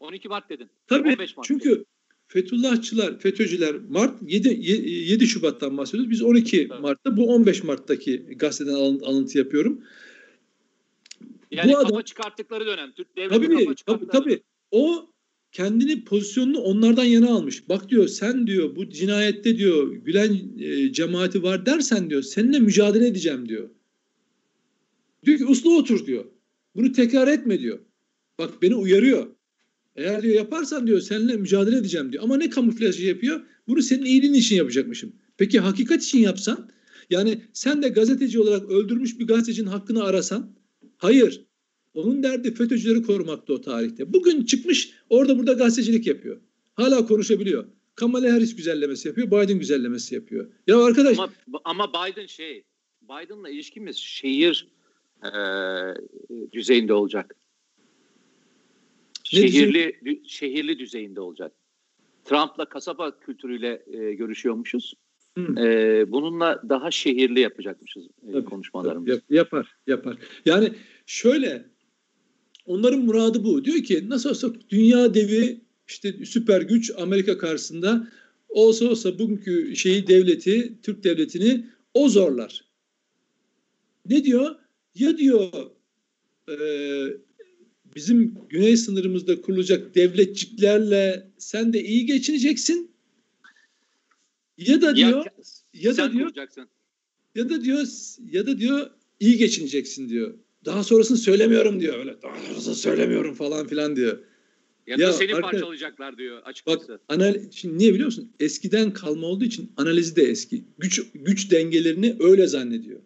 12 0.00 0.28
Mart 0.28 0.50
dedin. 0.50 0.68
Tabii 0.86 1.08
15 1.08 1.36
Mart 1.36 1.46
çünkü 1.46 1.70
dedin. 1.70 1.86
Fethullahçılar, 2.28 3.18
FETÖ'cüler 3.18 3.74
Mart 3.88 4.14
7, 4.22 4.48
7 4.48 5.26
Şubat'tan 5.26 5.78
bahsediyoruz. 5.78 6.10
Biz 6.10 6.22
12 6.22 6.60
evet. 6.60 6.80
Mart'ta 6.80 7.16
bu 7.16 7.26
15 7.34 7.64
Mart'taki 7.64 8.16
gazeteden 8.16 8.74
alıntı 8.74 9.38
yapıyorum. 9.38 9.80
Yani 11.50 11.72
bu 11.72 11.88
kafa 11.88 12.02
çıkarttıkları 12.02 12.66
dönem. 12.66 12.92
Türk 12.92 13.16
devleti 13.16 13.34
tabii, 13.34 13.74
kafa 13.86 13.98
tabii, 13.98 14.06
tabii. 14.06 14.42
O 14.70 15.10
kendini 15.52 16.04
pozisyonunu 16.04 16.58
onlardan 16.58 17.04
yana 17.04 17.30
almış. 17.30 17.68
Bak 17.68 17.88
diyor 17.88 18.08
sen 18.08 18.46
diyor 18.46 18.76
bu 18.76 18.90
cinayette 18.90 19.58
diyor 19.58 19.92
Gülen 19.92 20.40
e, 20.58 20.92
cemaati 20.92 21.42
var 21.42 21.66
dersen 21.66 22.10
diyor 22.10 22.22
seninle 22.22 22.58
mücadele 22.58 23.06
edeceğim 23.06 23.48
diyor. 23.48 23.70
Diyor 25.24 25.38
ki 25.38 25.46
uslu 25.46 25.78
otur 25.78 26.06
diyor. 26.06 26.24
Bunu 26.74 26.92
tekrar 26.92 27.28
etme 27.28 27.60
diyor. 27.60 27.78
Bak 28.38 28.62
beni 28.62 28.74
uyarıyor. 28.74 29.26
Eğer 29.96 30.22
diyor 30.22 30.34
yaparsan 30.34 30.86
diyor 30.86 31.00
seninle 31.00 31.36
mücadele 31.36 31.76
edeceğim 31.76 32.12
diyor. 32.12 32.24
Ama 32.24 32.36
ne 32.36 32.50
kamuflajı 32.50 33.06
yapıyor? 33.06 33.40
Bunu 33.68 33.82
senin 33.82 34.04
iyiliğin 34.04 34.34
için 34.34 34.56
yapacakmışım. 34.56 35.12
Peki 35.36 35.60
hakikat 35.60 36.02
için 36.02 36.18
yapsan? 36.18 36.70
Yani 37.10 37.42
sen 37.52 37.82
de 37.82 37.88
gazeteci 37.88 38.40
olarak 38.40 38.70
öldürmüş 38.70 39.18
bir 39.18 39.26
gazetecinin 39.26 39.66
hakkını 39.66 40.04
arasan? 40.04 40.56
Hayır. 40.96 41.46
Onun 41.94 42.22
derdi 42.22 42.54
FETÖ'cüleri 42.54 43.02
korumakta 43.02 43.52
o 43.52 43.60
tarihte. 43.60 44.12
Bugün 44.12 44.44
çıkmış 44.44 44.92
orada 45.10 45.38
burada 45.38 45.52
gazetecilik 45.52 46.06
yapıyor. 46.06 46.40
Hala 46.74 47.06
konuşabiliyor. 47.06 47.66
Kamala 47.94 48.32
Harris 48.32 48.56
güzellemesi 48.56 49.08
yapıyor, 49.08 49.26
Biden 49.26 49.58
güzellemesi 49.58 50.14
yapıyor. 50.14 50.50
Ya 50.66 50.84
arkadaş... 50.84 51.18
Ama, 51.18 51.32
ama 51.64 51.88
Biden 51.88 52.26
şey, 52.26 52.64
Biden'la 53.02 53.50
ilişkimiz 53.50 53.96
şehir 53.96 54.68
e, 55.24 55.30
düzeyinde 56.52 56.92
olacak. 56.92 57.36
Şehirli 59.30 60.00
düzey? 60.04 60.22
şehirli 60.26 60.78
düzeyinde 60.78 61.20
olacak. 61.20 61.52
Trump'la 62.24 62.64
kasaba 62.64 63.20
kültürüyle 63.20 63.82
e, 63.86 64.14
görüşüyormuşuz. 64.14 64.94
Hmm. 65.34 65.58
E, 65.58 66.04
bununla 66.12 66.62
daha 66.68 66.90
şehirli 66.90 67.40
yapacakmışız 67.40 68.06
e, 68.28 68.32
tabii, 68.32 68.44
konuşmalarımızı. 68.44 69.20
Tabii, 69.20 69.36
yapar, 69.36 69.76
yapar. 69.86 70.16
Yani 70.44 70.72
şöyle 71.06 71.64
onların 72.66 73.00
muradı 73.00 73.44
bu. 73.44 73.64
Diyor 73.64 73.84
ki 73.84 74.08
nasıl 74.08 74.30
olsa 74.30 74.48
dünya 74.70 75.14
devi 75.14 75.60
işte 75.88 76.12
süper 76.24 76.62
güç 76.62 76.92
Amerika 76.98 77.38
karşısında 77.38 78.08
olsa 78.48 78.88
olsa 78.88 79.18
bugünkü 79.18 79.76
şeyi 79.76 80.06
devleti, 80.06 80.80
Türk 80.82 81.04
devletini 81.04 81.66
o 81.94 82.08
zorlar. 82.08 82.64
Ne 84.06 84.24
diyor? 84.24 84.54
Ya 84.94 85.18
diyor 85.18 85.52
e, 86.48 86.56
bizim 87.96 88.34
güney 88.48 88.76
sınırımızda 88.76 89.40
kurulacak 89.40 89.94
devletçiklerle 89.94 91.30
sen 91.38 91.72
de 91.72 91.84
iyi 91.84 92.06
geçineceksin. 92.06 92.90
Ya 94.58 94.82
da 94.82 94.96
diyor 94.96 95.24
ya, 95.24 95.32
ya 95.72 95.96
da 95.96 96.12
diyor 96.12 96.24
kuracaksın. 96.24 96.68
ya 97.34 97.50
da 97.50 97.64
diyor 97.64 97.86
ya 98.30 98.46
da 98.46 98.58
diyor 98.58 98.90
iyi 99.20 99.36
geçineceksin 99.36 100.08
diyor. 100.08 100.34
Daha 100.64 100.84
sonrasını 100.84 101.16
söylemiyorum 101.16 101.80
diyor 101.80 101.98
öyle. 101.98 102.22
Daha 102.22 102.36
sonrasını 102.48 102.74
söylemiyorum 102.74 103.34
falan 103.34 103.66
filan 103.66 103.96
diyor. 103.96 104.18
Ya, 104.86 104.96
ya 104.98 105.08
da 105.08 105.12
seni 105.12 105.34
arka, 105.34 105.50
parçalayacaklar 105.50 106.18
diyor 106.18 106.42
açıkçası. 106.44 106.88
Bak 106.88 107.00
anal 107.08 107.34
şimdi 107.50 107.78
niye 107.78 107.94
biliyor 107.94 108.06
musun? 108.06 108.32
Eskiden 108.40 108.92
kalma 108.92 109.26
olduğu 109.26 109.44
için 109.44 109.72
analizi 109.76 110.16
de 110.16 110.22
eski. 110.22 110.64
Güç 110.78 111.02
güç 111.14 111.50
dengelerini 111.50 112.16
öyle 112.20 112.46
zannediyor. 112.46 113.00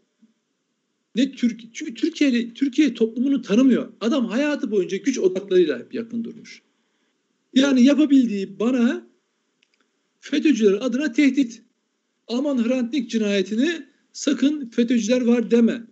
Ne 1.21 1.33
Türk 1.33 1.75
çünkü 1.75 2.55
Türkiye 2.55 2.95
toplumunu 2.95 3.43
tanımıyor. 3.43 3.93
Adam 4.01 4.27
hayatı 4.27 4.71
boyunca 4.71 4.97
güç 4.97 5.19
odaklarıyla 5.19 5.79
hep 5.79 5.95
yakın 5.95 6.25
durmuş. 6.25 6.63
Yani 7.55 7.85
yapabildiği 7.85 8.59
bana 8.61 9.07
FETÖ'cüler 10.21 10.73
adına 10.73 11.13
tehdit. 11.13 11.63
Aman 12.29 12.65
Hrant 12.65 12.93
Dink 12.93 13.11
cinayetini 13.11 13.87
sakın 14.13 14.71
FETÖ'cüler 14.71 15.21
var 15.21 15.51
deme. 15.51 15.83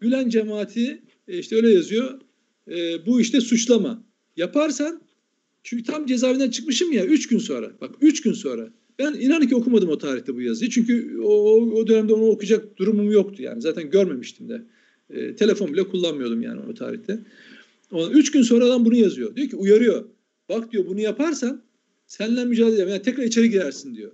Gülen 0.00 0.28
cemaati 0.28 1.02
e, 1.28 1.38
işte 1.38 1.56
öyle 1.56 1.72
yazıyor. 1.72 2.20
E, 2.68 3.06
bu 3.06 3.20
işte 3.20 3.40
suçlama. 3.40 4.04
Yaparsan 4.36 5.02
çünkü 5.62 5.84
tam 5.84 6.06
cezaevinden 6.06 6.50
çıkmışım 6.50 6.92
ya 6.92 7.06
üç 7.06 7.28
gün 7.28 7.38
sonra. 7.38 7.72
Bak 7.80 7.94
üç 8.00 8.22
gün 8.22 8.32
sonra. 8.32 8.72
Ben 8.98 9.14
inan 9.14 9.46
ki 9.46 9.56
okumadım 9.56 9.88
o 9.88 9.98
tarihte 9.98 10.34
bu 10.34 10.40
yazıyı. 10.40 10.70
Çünkü 10.70 11.18
o, 11.18 11.60
o 11.60 11.86
dönemde 11.86 12.14
onu 12.14 12.26
okuyacak 12.26 12.78
durumum 12.78 13.10
yoktu 13.10 13.42
yani. 13.42 13.62
Zaten 13.62 13.90
görmemiştim 13.90 14.48
de. 14.48 14.62
E, 15.10 15.36
telefon 15.36 15.72
bile 15.72 15.88
kullanmıyordum 15.88 16.42
yani 16.42 16.60
o 16.70 16.74
tarihte. 16.74 17.18
O, 17.92 18.08
üç 18.08 18.30
gün 18.30 18.42
sonra 18.42 18.64
adam 18.64 18.84
bunu 18.84 18.94
yazıyor. 18.94 19.36
Diyor 19.36 19.48
ki 19.48 19.56
uyarıyor. 19.56 20.04
Bak 20.48 20.72
diyor 20.72 20.86
bunu 20.86 21.00
yaparsan 21.00 21.62
seninle 22.06 22.44
mücadele 22.44 22.74
edemem. 22.74 22.92
Yani 22.92 23.02
tekrar 23.02 23.24
içeri 23.24 23.50
girersin 23.50 23.94
diyor. 23.94 24.12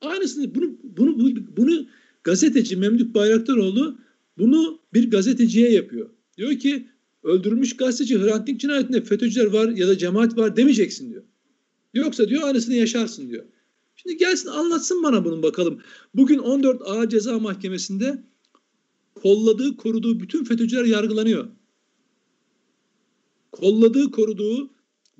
Aynısını 0.00 0.54
bunu 0.54 0.78
bunu 0.82 1.18
bunu, 1.18 1.34
bunu 1.56 1.86
gazeteci 2.24 2.76
Memduh 2.76 3.14
Bayraktaroğlu 3.14 3.98
bunu 4.38 4.80
bir 4.94 5.10
gazeteciye 5.10 5.72
yapıyor. 5.72 6.10
Diyor 6.36 6.58
ki 6.58 6.86
öldürülmüş 7.22 7.76
gazeteci 7.76 8.18
Hrant 8.18 8.46
Dink 8.46 8.60
cinayetinde 8.60 9.00
FETÖ'cüler 9.00 9.46
var 9.46 9.68
ya 9.68 9.88
da 9.88 9.98
cemaat 9.98 10.38
var 10.38 10.56
demeyeceksin 10.56 11.10
diyor. 11.10 11.22
Yoksa 11.94 12.28
diyor 12.28 12.42
aynısını 12.42 12.74
yaşarsın 12.74 13.30
diyor. 13.30 13.44
Şimdi 14.06 14.18
gelsin 14.18 14.48
anlatsın 14.48 15.02
bana 15.02 15.24
bunun 15.24 15.42
bakalım. 15.42 15.78
Bugün 16.14 16.38
14 16.38 16.82
Ağır 16.82 17.08
Ceza 17.08 17.38
Mahkemesi'nde 17.38 18.24
kolladığı, 19.14 19.76
koruduğu 19.76 20.20
bütün 20.20 20.44
FETÖ'cüler 20.44 20.84
yargılanıyor. 20.84 21.46
Kolladığı, 23.52 24.10
koruduğu 24.10 24.70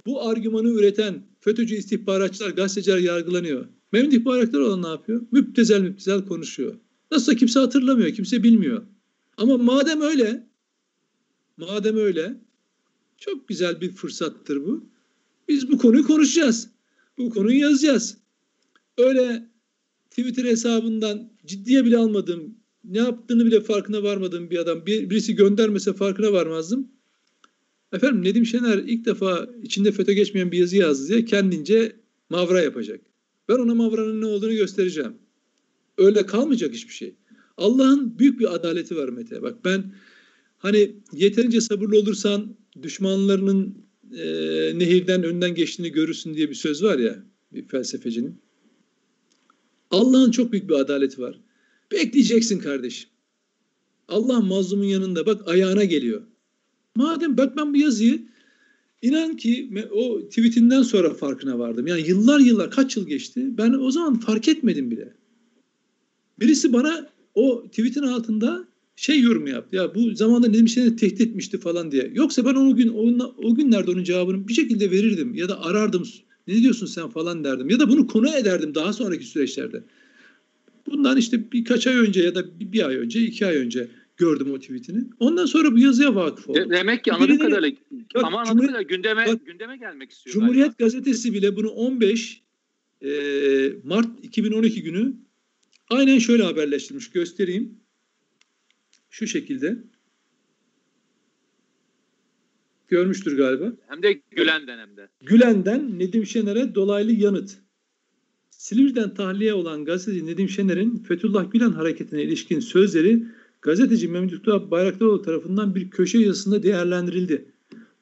bu 0.07 0.29
argümanı 0.29 0.69
üreten 0.69 1.27
FETÖ'cü 1.41 1.75
istihbaratçılar, 1.75 2.51
gazeteciler 2.51 2.99
yargılanıyor. 2.99 3.67
Mehmet 3.93 4.13
ihbaratlar 4.13 4.61
olan 4.61 4.83
ne 4.83 4.89
yapıyor? 4.89 5.23
Müptezel 5.33 5.81
müptezel 5.81 6.25
konuşuyor. 6.25 6.75
Nasılsa 7.11 7.35
kimse 7.35 7.61
hatırlamıyor, 7.61 8.13
kimse 8.13 8.43
bilmiyor. 8.43 8.83
Ama 9.37 9.57
madem 9.57 10.01
öyle, 10.01 10.47
madem 11.57 11.97
öyle, 11.97 12.41
çok 13.19 13.49
güzel 13.49 13.81
bir 13.81 13.91
fırsattır 13.91 14.65
bu. 14.65 14.85
Biz 15.49 15.71
bu 15.71 15.79
konuyu 15.79 16.07
konuşacağız. 16.07 16.71
Bu 17.19 17.31
konuyu 17.31 17.59
yazacağız 17.59 18.26
öyle 18.99 19.49
Twitter 20.11 20.45
hesabından 20.45 21.33
ciddiye 21.47 21.85
bile 21.85 21.97
almadığım, 21.97 22.55
ne 22.85 22.99
yaptığını 22.99 23.47
bile 23.47 23.61
farkına 23.61 24.03
varmadığım 24.03 24.51
bir 24.51 24.59
adam 24.59 24.87
bir, 24.87 25.11
birisi 25.11 25.35
göndermese 25.35 25.93
farkına 25.93 26.33
varmazdım. 26.33 26.89
Efendim 27.93 28.25
Nedim 28.25 28.47
Şener 28.47 28.79
ilk 28.79 29.05
defa 29.05 29.49
içinde 29.63 29.93
FETÖ 29.93 30.13
geçmeyen 30.13 30.53
bir 30.53 30.59
yazı 30.59 30.77
yazdı 30.77 31.09
diye 31.09 31.25
kendince 31.25 31.97
mavra 32.31 32.61
yapacak. 32.61 33.01
Ben 33.49 33.55
ona 33.55 33.75
mavranın 33.75 34.21
ne 34.21 34.27
olduğunu 34.27 34.55
göstereceğim. 34.55 35.15
Öyle 35.99 36.27
kalmayacak 36.27 36.75
hiçbir 36.75 36.93
şey. 36.93 37.15
Allah'ın 37.57 38.19
büyük 38.19 38.41
bir 38.41 38.55
adaleti 38.55 38.97
var 38.97 39.09
Mete. 39.09 39.43
Bak 39.43 39.65
ben 39.65 39.95
hani 40.59 40.97
yeterince 41.13 41.61
sabırlı 41.61 41.99
olursan 41.99 42.57
düşmanlarının 42.83 43.87
e, 44.13 44.25
nehirden 44.79 45.23
önden 45.23 45.55
geçtiğini 45.55 45.93
görürsün 45.93 46.35
diye 46.35 46.51
bir 46.51 46.55
söz 46.55 46.83
var 46.83 46.99
ya 46.99 47.25
bir 47.53 47.69
felsefecinin. 47.69 48.46
Allah'ın 49.97 50.31
çok 50.31 50.53
büyük 50.53 50.69
bir 50.69 50.75
adaleti 50.75 51.21
var. 51.21 51.41
Bekleyeceksin 51.93 52.59
kardeşim. 52.59 53.11
Allah 54.09 54.41
mazlumun 54.41 54.85
yanında 54.85 55.27
bak 55.27 55.49
ayağına 55.49 55.85
geliyor. 55.85 56.23
Madem 56.95 57.37
bak 57.37 57.57
ben 57.57 57.75
bu 57.75 57.77
yazıyı 57.77 58.23
inan 59.03 59.37
ki 59.37 59.71
o 59.93 60.29
tweetinden 60.29 60.83
sonra 60.83 61.15
farkına 61.15 61.59
vardım. 61.59 61.87
Yani 61.87 62.09
yıllar 62.09 62.41
yıllar 62.41 62.71
kaç 62.71 62.97
yıl 62.97 63.07
geçti 63.07 63.59
ben 63.59 63.73
o 63.73 63.91
zaman 63.91 64.21
fark 64.21 64.49
etmedim 64.49 64.91
bile. 64.91 65.15
Birisi 66.41 66.73
bana 66.73 67.09
o 67.35 67.65
tweetin 67.67 68.03
altında 68.03 68.69
şey 68.97 69.21
yorum 69.21 69.47
yaptı. 69.47 69.77
Ya 69.77 69.95
bu 69.95 70.15
zamanda 70.15 70.49
Nedim 70.49 70.69
Şener 70.69 70.97
tehdit 70.97 71.21
etmişti 71.21 71.59
falan 71.59 71.93
diye. 71.93 72.11
Yoksa 72.15 72.45
ben 72.45 72.55
o 72.55 72.77
gün 72.77 72.89
o, 72.89 73.35
o 73.37 73.55
günlerde 73.55 73.91
onun 73.91 74.05
cevabını 74.05 74.49
bir 74.49 74.55
şekilde 74.55 74.91
verirdim 74.91 75.35
ya 75.35 75.49
da 75.49 75.63
arardım 75.65 76.05
ne 76.47 76.55
diyorsun 76.55 76.87
sen 76.87 77.09
falan 77.09 77.45
derdim. 77.45 77.71
Ya 77.71 77.81
da 77.81 77.89
bunu 77.89 78.07
konu 78.07 78.29
ederdim 78.37 78.75
daha 78.75 78.93
sonraki 78.93 79.25
süreçlerde. 79.25 79.85
Bundan 80.87 81.17
işte 81.17 81.53
birkaç 81.53 81.87
ay 81.87 81.97
önce 81.97 82.23
ya 82.23 82.35
da 82.35 82.61
bir, 82.61 82.73
bir 82.73 82.89
ay 82.89 82.97
önce, 82.97 83.21
iki 83.21 83.47
ay 83.47 83.57
önce 83.57 83.89
gördüm 84.17 84.53
o 84.53 84.59
tweetini. 84.59 85.05
Ondan 85.19 85.47
sonra 85.47 85.73
bu 85.73 85.79
yazıya 85.79 86.15
vakıf 86.15 86.49
oldum. 86.49 86.71
Demek 86.71 87.05
ki 87.05 87.13
anladığım 87.13 87.39
kadarıyla 87.39 87.77
bak, 88.15 88.25
ama 88.25 88.41
anladığım 88.41 88.59
kadarıyla 88.59 88.83
gündeme, 88.83 89.27
bak, 89.27 89.47
gündeme 89.47 89.77
gelmek 89.77 90.11
istiyor. 90.11 90.35
Cumhuriyet 90.35 90.79
galiba. 90.79 90.85
Gazetesi 90.85 91.33
bile 91.33 91.57
bunu 91.57 91.69
15 91.69 92.43
e, 93.03 93.11
Mart 93.85 94.09
2012 94.23 94.83
günü 94.83 95.13
aynen 95.91 96.19
şöyle 96.19 96.43
haberleştirmiş. 96.43 97.11
Göstereyim. 97.11 97.81
Şu 99.11 99.27
şekilde. 99.27 99.79
Görmüştür 102.89 103.37
galiba. 103.37 103.73
Hem 103.89 104.03
de 104.03 104.21
Gülen'den 104.31 104.79
hem 104.79 104.97
de. 104.97 105.09
Gülen'den 105.23 105.99
Nedim 105.99 106.27
Şener'e 106.27 106.75
dolaylı 106.75 107.13
yanıt. 107.13 107.59
Silivri'den 108.51 109.15
tahliye 109.15 109.55
olan 109.55 109.85
gazeteci 109.85 110.27
Nedim 110.27 110.49
Şener'in 110.49 110.99
Fethullah 110.99 111.53
Gülen 111.53 111.71
hareketine 111.71 112.23
ilişkin 112.23 112.61
sözleri 112.61 113.23
gazeteci 113.63 114.09
Mehmet 114.09 114.47
Bayraktaroğlu 114.47 115.23
tarafından 115.23 115.75
bir 115.75 115.91
köşe 115.91 116.19
yazısında 116.19 116.63
değerlendirildi. 116.63 117.45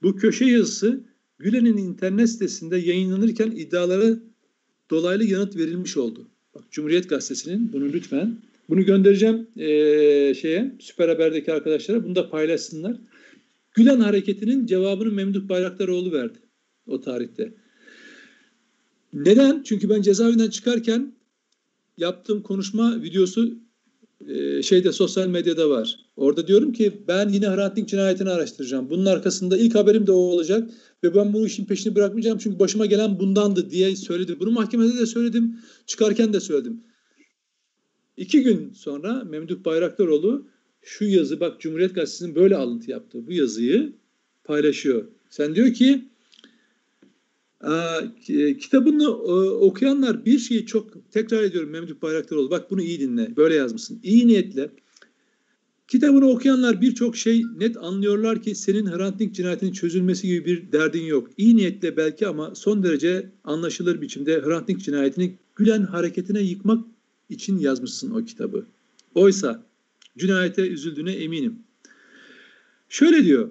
Bu 0.02 0.16
köşe 0.16 0.44
yazısı 0.44 1.00
Gülen'in 1.38 1.76
internet 1.76 2.30
sitesinde 2.30 2.76
yayınlanırken 2.76 3.50
iddialara 3.50 4.18
dolaylı 4.90 5.24
yanıt 5.24 5.56
verilmiş 5.56 5.96
oldu. 5.96 6.28
Bak 6.54 6.64
Cumhuriyet 6.70 7.08
Gazetesi'nin 7.08 7.72
bunu 7.72 7.92
lütfen 7.92 8.38
bunu 8.68 8.84
göndereceğim 8.84 9.46
ee, 9.56 10.34
şeye 10.34 10.74
Süper 10.80 11.08
Haber'deki 11.08 11.52
arkadaşlara 11.52 12.04
bunu 12.04 12.14
da 12.14 12.30
paylaşsınlar. 12.30 12.96
Gülen 13.74 14.00
hareketinin 14.00 14.66
cevabını 14.66 15.12
Memduh 15.12 15.48
Bayraktaroğlu 15.48 16.12
verdi 16.12 16.38
o 16.86 17.00
tarihte. 17.00 17.54
Neden? 19.12 19.62
Çünkü 19.62 19.88
ben 19.88 20.02
cezaevinden 20.02 20.50
çıkarken 20.50 21.14
yaptığım 21.96 22.42
konuşma 22.42 23.02
videosu 23.02 23.58
e, 24.28 24.62
şeyde 24.62 24.92
sosyal 24.92 25.28
medyada 25.28 25.70
var. 25.70 25.98
Orada 26.16 26.46
diyorum 26.46 26.72
ki 26.72 27.04
ben 27.08 27.28
yine 27.28 27.48
Hrant 27.48 27.76
Dink 27.76 27.88
cinayetini 27.88 28.30
araştıracağım. 28.30 28.90
Bunun 28.90 29.06
arkasında 29.06 29.58
ilk 29.58 29.74
haberim 29.74 30.06
de 30.06 30.12
o 30.12 30.16
olacak 30.16 30.70
ve 31.04 31.14
ben 31.14 31.32
bu 31.32 31.46
işin 31.46 31.64
peşini 31.64 31.94
bırakmayacağım 31.94 32.38
çünkü 32.38 32.58
başıma 32.58 32.86
gelen 32.86 33.18
bundandı 33.18 33.70
diye 33.70 33.96
söyledi. 33.96 34.40
Bunu 34.40 34.50
mahkemede 34.50 34.98
de 34.98 35.06
söyledim, 35.06 35.58
çıkarken 35.86 36.32
de 36.32 36.40
söyledim. 36.40 36.84
İki 38.16 38.42
gün 38.42 38.72
sonra 38.72 39.24
Memduh 39.24 39.64
Bayraktaroğlu 39.64 40.46
şu 40.84 41.04
yazı 41.04 41.40
bak 41.40 41.60
Cumhuriyet 41.60 41.94
Gazetesi'nin 41.94 42.34
böyle 42.34 42.56
alıntı 42.56 42.90
yaptığı 42.90 43.26
bu 43.26 43.32
yazıyı 43.32 43.92
paylaşıyor. 44.44 45.04
Sen 45.30 45.54
diyor 45.54 45.72
ki 45.72 46.04
kitabını 48.60 49.04
e, 49.04 49.50
okuyanlar 49.50 50.24
bir 50.24 50.38
şeyi 50.38 50.66
çok 50.66 51.10
tekrar 51.12 51.42
ediyorum 51.42 51.70
Memduh 51.70 52.02
Bayraktaroğlu 52.02 52.50
bak 52.50 52.70
bunu 52.70 52.82
iyi 52.82 53.00
dinle 53.00 53.36
böyle 53.36 53.54
yazmışsın. 53.54 54.00
İyi 54.02 54.26
niyetle 54.26 54.70
kitabını 55.88 56.30
okuyanlar 56.30 56.80
birçok 56.80 57.16
şey 57.16 57.42
net 57.58 57.76
anlıyorlar 57.76 58.42
ki 58.42 58.54
senin 58.54 58.86
Hrant 58.86 59.18
Dink 59.18 59.34
cinayetinin 59.34 59.72
çözülmesi 59.72 60.26
gibi 60.26 60.44
bir 60.44 60.72
derdin 60.72 61.02
yok. 61.02 61.30
İyi 61.38 61.56
niyetle 61.56 61.96
belki 61.96 62.26
ama 62.26 62.54
son 62.54 62.82
derece 62.82 63.30
anlaşılır 63.44 64.00
biçimde 64.00 64.42
Hrant 64.42 64.68
Dink 64.68 64.80
cinayetini 64.80 65.38
Gülen 65.56 65.82
hareketine 65.82 66.40
yıkmak 66.40 66.84
için 67.30 67.58
yazmışsın 67.58 68.10
o 68.10 68.24
kitabı. 68.24 68.66
Oysa 69.14 69.62
cinayete 70.18 70.68
üzüldüğüne 70.68 71.12
eminim. 71.12 71.58
Şöyle 72.88 73.24
diyor. 73.24 73.50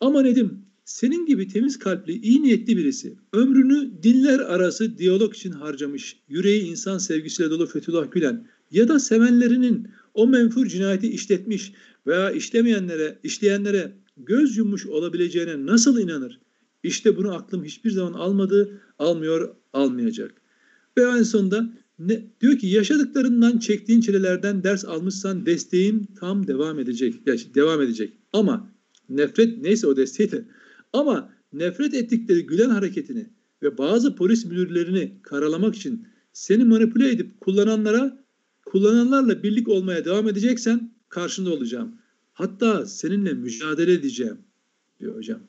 Ama 0.00 0.22
Nedim 0.22 0.62
senin 0.84 1.26
gibi 1.26 1.48
temiz 1.48 1.78
kalpli, 1.78 2.12
iyi 2.12 2.42
niyetli 2.42 2.76
birisi 2.76 3.16
ömrünü 3.32 4.02
dinler 4.02 4.38
arası 4.38 4.98
diyalog 4.98 5.34
için 5.34 5.50
harcamış, 5.50 6.16
yüreği 6.28 6.62
insan 6.62 6.98
sevgisiyle 6.98 7.50
dolu 7.50 7.66
Fethullah 7.66 8.10
Gülen 8.10 8.46
ya 8.70 8.88
da 8.88 8.98
sevenlerinin 8.98 9.88
o 10.14 10.26
menfur 10.26 10.66
cinayeti 10.66 11.08
işletmiş 11.08 11.72
veya 12.06 12.30
işlemeyenlere, 12.30 13.18
işleyenlere 13.22 13.92
göz 14.16 14.56
yummuş 14.56 14.86
olabileceğine 14.86 15.66
nasıl 15.66 15.98
inanır? 15.98 16.40
İşte 16.82 17.16
bunu 17.16 17.34
aklım 17.34 17.64
hiçbir 17.64 17.90
zaman 17.90 18.12
almadı, 18.12 18.80
almıyor, 18.98 19.54
almayacak. 19.72 20.34
Ve 20.98 21.02
en 21.02 21.22
sonunda 21.22 21.72
ne, 21.98 22.26
diyor 22.40 22.58
ki 22.58 22.66
yaşadıklarından 22.66 23.58
çektiğin 23.58 24.00
çilelerden 24.00 24.64
ders 24.64 24.84
almışsan 24.84 25.46
desteğin 25.46 26.08
tam 26.20 26.46
devam 26.46 26.78
edecek. 26.78 27.14
Yani 27.26 27.40
devam 27.54 27.82
edecek. 27.82 28.12
Ama 28.32 28.70
nefret 29.08 29.62
neyse 29.62 29.86
o 29.86 29.96
desteği 29.96 30.30
de 30.30 30.44
ama 30.92 31.32
nefret 31.52 31.94
ettikleri 31.94 32.46
Gülen 32.46 32.70
hareketini 32.70 33.26
ve 33.62 33.78
bazı 33.78 34.16
polis 34.16 34.44
müdürlerini 34.44 35.12
karalamak 35.22 35.74
için 35.74 36.06
seni 36.32 36.64
manipüle 36.64 37.10
edip 37.10 37.40
kullananlara 37.40 38.24
kullananlarla 38.66 39.42
birlik 39.42 39.68
olmaya 39.68 40.04
devam 40.04 40.28
edeceksen 40.28 40.92
karşında 41.08 41.50
olacağım. 41.50 41.96
Hatta 42.32 42.86
seninle 42.86 43.32
mücadele 43.32 43.92
edeceğim 43.92 44.38
diyor 45.00 45.16
hocam. 45.16 45.40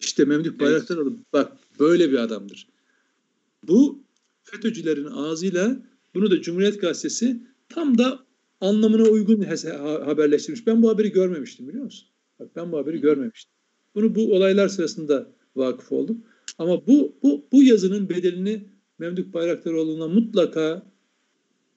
İşte 0.00 0.24
Memduh 0.24 0.58
Bayraktaroğlu 0.58 1.16
bak 1.32 1.52
böyle 1.80 2.10
bir 2.10 2.18
adamdır. 2.18 2.66
Bu 3.68 4.02
FETÖ'cülerin 4.42 5.04
ağzıyla 5.04 5.89
bunu 6.14 6.30
da 6.30 6.42
Cumhuriyet 6.42 6.80
Gazetesi 6.80 7.40
tam 7.68 7.98
da 7.98 8.26
anlamına 8.60 9.02
uygun 9.02 9.42
haberleştirmiş. 10.04 10.66
Ben 10.66 10.82
bu 10.82 10.90
haberi 10.90 11.12
görmemiştim 11.12 11.68
biliyor 11.68 11.84
musun? 11.84 12.08
Bak 12.40 12.48
ben 12.56 12.72
bu 12.72 12.78
haberi 12.78 13.00
görmemiştim. 13.00 13.52
Bunu 13.94 14.14
bu 14.14 14.34
olaylar 14.34 14.68
sırasında 14.68 15.32
vakıf 15.56 15.92
oldum. 15.92 16.22
Ama 16.58 16.86
bu 16.86 17.16
bu 17.22 17.44
bu 17.52 17.62
yazının 17.62 18.08
bedelini 18.08 18.64
Memduh 18.98 19.32
Bayraktaroğlu'na 19.32 20.08
mutlaka 20.08 20.86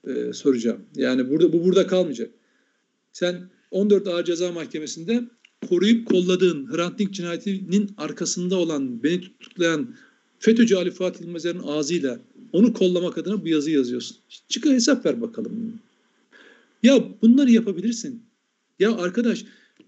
e, 0.08 0.34
soracağım. 0.34 0.82
Yani 0.96 1.30
burada 1.30 1.54
bu 1.54 1.64
burada 1.64 1.88
kalmayacak. 1.88 2.32
Sen 3.14 3.50
14 3.72 4.08
Ağır 4.08 4.24
Ceza 4.24 4.52
Mahkemesi'nde 4.52 5.24
koruyup 5.70 6.08
kolladığın 6.08 6.72
Hrant 6.72 7.00
Dink 7.00 7.14
cinayetinin 7.14 7.92
arkasında 7.98 8.56
olan, 8.58 9.04
beni 9.04 9.22
tutuklayan 9.22 9.96
FETÖ'cü 10.44 10.76
Ali 10.76 10.92
Fatih 10.92 11.26
İlmezer'in 11.26 11.60
ağzıyla 11.60 12.20
onu 12.52 12.74
kollamak 12.74 13.18
adına 13.18 13.44
bu 13.44 13.48
yazı 13.48 13.72
yazıyorsun. 13.72 14.18
Çıkar 14.50 14.74
hesap 14.74 15.06
ver 15.06 15.22
bakalım. 15.22 15.80
Ya 16.84 17.04
bunları 17.22 17.52
yapabilirsin. 17.52 18.24
Ya 18.80 18.96
arkadaş 18.96 19.46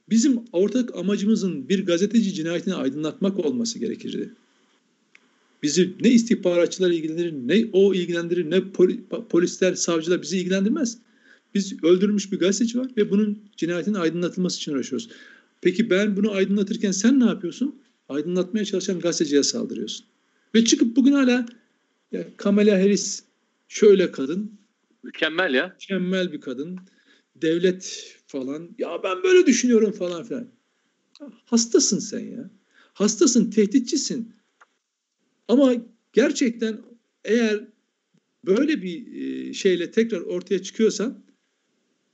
bizim 0.09 0.39
ortak 0.51 0.95
amacımızın 0.95 1.69
bir 1.69 1.85
gazeteci 1.85 2.33
cinayetini 2.33 2.73
aydınlatmak 2.75 3.39
olması 3.45 3.79
gerekirdi. 3.79 4.29
Bizi 5.63 5.93
ne 6.01 6.09
istihbaratçılar 6.09 6.91
ilgilendirir, 6.91 7.33
ne 7.33 7.69
o 7.73 7.93
ilgilendirir, 7.93 8.51
ne 8.51 8.63
polisler, 9.29 9.73
savcılar 9.73 10.21
bizi 10.21 10.37
ilgilendirmez. 10.37 10.97
Biz 11.55 11.83
öldürülmüş 11.83 12.31
bir 12.31 12.39
gazeteci 12.39 12.79
var 12.79 12.91
ve 12.97 13.11
bunun 13.11 13.39
cinayetinin 13.57 13.95
aydınlatılması 13.95 14.57
için 14.57 14.73
uğraşıyoruz. 14.73 15.09
Peki 15.61 15.89
ben 15.89 16.17
bunu 16.17 16.31
aydınlatırken 16.31 16.91
sen 16.91 17.19
ne 17.19 17.25
yapıyorsun? 17.25 17.75
Aydınlatmaya 18.09 18.65
çalışan 18.65 18.99
gazeteciye 18.99 19.43
saldırıyorsun. 19.43 20.05
Ve 20.55 20.65
çıkıp 20.65 20.95
bugün 20.95 21.11
hala 21.11 21.45
ya 22.11 22.27
Kamala 22.37 22.71
Harris 22.71 23.23
şöyle 23.67 24.11
kadın. 24.11 24.59
Mükemmel 25.03 25.53
ya. 25.53 25.67
Mükemmel 25.67 26.31
bir 26.31 26.41
kadın. 26.41 26.79
Devlet 27.35 28.15
falan. 28.27 28.75
Ya 28.77 29.03
ben 29.03 29.23
böyle 29.23 29.45
düşünüyorum 29.45 29.91
falan 29.91 30.23
filan. 30.23 30.47
Hastasın 31.45 31.99
sen 31.99 32.19
ya. 32.19 32.49
Hastasın, 32.93 33.49
tehditçisin. 33.49 34.33
Ama 35.47 35.73
gerçekten 36.13 36.81
eğer 37.23 37.67
böyle 38.45 38.81
bir 38.81 39.13
e, 39.13 39.53
şeyle 39.53 39.91
tekrar 39.91 40.21
ortaya 40.21 40.63
çıkıyorsan 40.63 41.23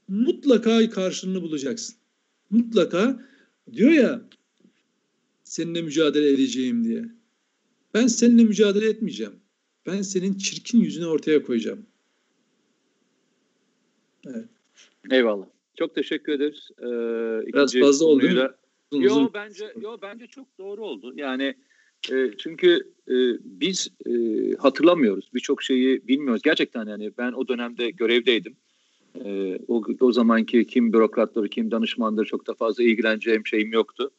mutlaka 0.07 0.89
karşılığını 0.89 1.41
bulacaksın. 1.41 1.95
Mutlaka 2.49 3.25
diyor 3.73 3.91
ya 3.91 4.21
seninle 5.43 5.81
mücadele 5.81 6.33
edeceğim 6.33 6.83
diye. 6.83 7.20
Ben 7.93 8.07
seninle 8.07 8.43
mücadele 8.43 8.89
etmeyeceğim. 8.89 9.33
Ben 9.85 10.01
senin 10.01 10.33
çirkin 10.33 10.79
yüzünü 10.79 11.05
ortaya 11.05 11.43
koyacağım. 11.43 11.85
Evet. 14.27 14.45
Eyvallah. 15.11 15.45
Çok 15.79 15.95
teşekkür 15.95 16.33
ederiz. 16.33 16.69
Ee, 16.79 17.53
Biraz 17.53 17.79
fazla 17.79 18.05
oldu 18.05 18.21
değil 18.21 18.33
mi? 18.33 18.49
Yo 18.91 19.29
bence 19.33 19.73
yo 19.81 19.97
bence 20.01 20.27
çok 20.27 20.47
doğru 20.59 20.85
oldu. 20.85 21.13
Yani 21.15 21.55
e, 22.11 22.31
çünkü 22.37 22.93
e, 23.07 23.15
biz 23.43 23.87
e, 24.05 24.11
hatırlamıyoruz. 24.55 25.29
Birçok 25.33 25.63
şeyi 25.63 26.07
bilmiyoruz. 26.07 26.41
Gerçekten 26.41 26.87
yani 26.87 27.11
ben 27.17 27.31
o 27.31 27.47
dönemde 27.47 27.89
görevdeydim. 27.89 28.55
E, 29.25 29.59
o, 29.67 29.83
o 29.99 30.11
zamanki 30.11 30.67
kim 30.67 30.93
bürokratları, 30.93 31.49
kim 31.49 31.71
danışmanları 31.71 32.25
çok 32.25 32.47
da 32.47 32.53
fazla 32.53 32.83
ilgileneceğim 32.83 33.47
şeyim 33.47 33.71
yoktu. 33.71 34.11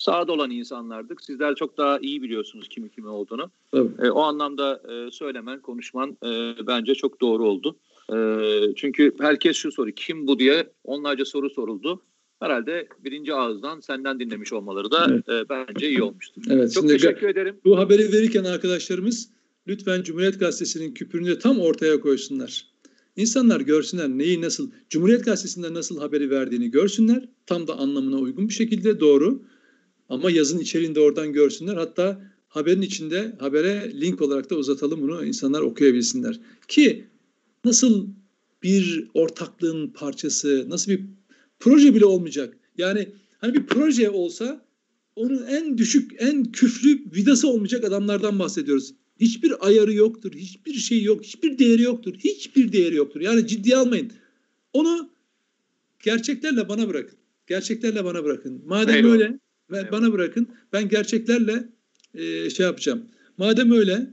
Sağda 0.00 0.32
olan 0.32 0.50
insanlardık. 0.50 1.24
Sizler 1.24 1.54
çok 1.54 1.78
daha 1.78 1.98
iyi 1.98 2.22
biliyorsunuz 2.22 2.68
kimi 2.68 2.90
kimi 2.90 3.08
olduğunu. 3.08 3.50
E, 3.74 4.10
o 4.10 4.20
anlamda 4.20 4.82
e, 4.92 5.10
söylemen, 5.10 5.60
konuşman 5.60 6.16
e, 6.24 6.54
bence 6.66 6.94
çok 6.94 7.20
doğru 7.20 7.44
oldu. 7.44 7.76
E, 8.12 8.18
çünkü 8.76 9.14
herkes 9.20 9.56
şu 9.56 9.72
soru 9.72 9.90
kim 9.90 10.26
bu 10.26 10.38
diye 10.38 10.70
onlarca 10.84 11.24
soru 11.24 11.50
soruldu. 11.50 12.02
Herhalde 12.40 12.88
birinci 13.04 13.34
ağızdan 13.34 13.80
senden 13.80 14.20
dinlemiş 14.20 14.52
olmaları 14.52 14.90
da 14.90 15.06
evet. 15.10 15.28
e, 15.28 15.48
bence 15.48 15.88
iyi 15.88 16.02
olmuştur. 16.02 16.42
Evet, 16.50 16.72
çok 16.72 16.88
teşekkür 16.88 17.28
ederim. 17.28 17.56
Bu 17.64 17.78
haberi 17.78 18.12
verirken 18.12 18.44
arkadaşlarımız 18.44 19.30
lütfen 19.68 20.02
Cumhuriyet 20.02 20.40
Gazetesi'nin 20.40 20.94
küpürünü 20.94 21.38
tam 21.38 21.60
ortaya 21.60 22.00
koysunlar. 22.00 22.66
İnsanlar 23.16 23.60
görsünler 23.60 24.08
neyi 24.08 24.42
nasıl, 24.42 24.70
Cumhuriyet 24.90 25.24
Gazetesi'nde 25.24 25.74
nasıl 25.74 26.00
haberi 26.00 26.30
verdiğini 26.30 26.70
görsünler. 26.70 27.28
Tam 27.46 27.66
da 27.66 27.78
anlamına 27.78 28.16
uygun 28.16 28.48
bir 28.48 28.52
şekilde 28.54 29.00
doğru. 29.00 29.42
Ama 30.10 30.30
yazın 30.30 30.58
içeriğinde 30.58 31.00
oradan 31.00 31.32
görsünler. 31.32 31.76
Hatta 31.76 32.20
haberin 32.48 32.82
içinde 32.82 33.36
habere 33.38 33.92
link 34.00 34.22
olarak 34.22 34.50
da 34.50 34.56
uzatalım 34.56 35.02
bunu 35.02 35.24
insanlar 35.24 35.60
okuyabilsinler. 35.60 36.40
Ki 36.68 37.04
nasıl 37.64 38.06
bir 38.62 39.08
ortaklığın 39.14 39.88
parçası, 39.88 40.66
nasıl 40.68 40.92
bir 40.92 41.00
proje 41.60 41.94
bile 41.94 42.04
olmayacak. 42.04 42.56
Yani 42.78 43.08
hani 43.38 43.54
bir 43.54 43.66
proje 43.66 44.10
olsa 44.10 44.64
onun 45.16 45.46
en 45.46 45.78
düşük, 45.78 46.12
en 46.18 46.52
küflü 46.52 47.04
vidası 47.16 47.48
olmayacak 47.48 47.84
adamlardan 47.84 48.38
bahsediyoruz. 48.38 48.94
Hiçbir 49.20 49.66
ayarı 49.66 49.94
yoktur, 49.94 50.32
hiçbir 50.32 50.74
şey 50.74 51.02
yok, 51.02 51.24
hiçbir 51.24 51.58
değeri 51.58 51.82
yoktur, 51.82 52.14
hiçbir 52.14 52.72
değeri 52.72 52.96
yoktur. 52.96 53.20
Yani 53.20 53.46
ciddiye 53.46 53.76
almayın. 53.76 54.12
Onu 54.72 55.10
gerçeklerle 56.02 56.68
bana 56.68 56.88
bırakın. 56.88 57.18
Gerçeklerle 57.46 58.04
bana 58.04 58.24
bırakın. 58.24 58.62
Madem 58.66 58.94
Eyvallah. 58.94 59.12
öyle 59.12 59.38
ve 59.70 59.76
Eyvallah. 59.76 59.92
bana 59.92 60.12
bırakın. 60.12 60.48
Ben 60.72 60.88
gerçeklerle 60.88 61.68
e, 62.14 62.50
şey 62.50 62.66
yapacağım. 62.66 63.06
Madem 63.38 63.70
öyle 63.72 64.06